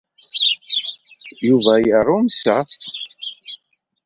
[1.47, 2.55] Yuba yerrumsa.